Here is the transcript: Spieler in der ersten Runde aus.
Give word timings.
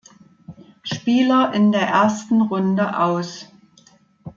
Spieler 0.81 1.53
in 1.53 1.71
der 1.71 1.87
ersten 1.87 2.41
Runde 2.41 2.97
aus. 2.97 3.45